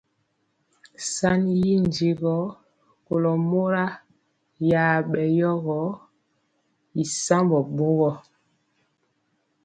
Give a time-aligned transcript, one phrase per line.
[1.13, 2.35] Sanni y ndi yɔ
[3.05, 3.85] kolo mora
[4.69, 5.79] ya bɛ yogɔ
[7.01, 8.11] y sambɔ bɔɔgɔ.